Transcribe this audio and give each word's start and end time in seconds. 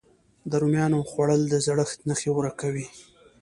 د 0.49 0.51
رومیانو 0.61 1.07
خووړل 1.09 1.41
د 1.49 1.55
زړښت 1.65 1.99
نښې 2.07 2.29
ورو 2.33 2.51
کوي. 2.61 2.85